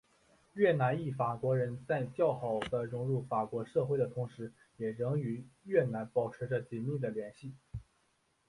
[0.53, 7.53] 越南裔法国人在较好的融入法国社会的同时也仍与越南保持着紧密的联系。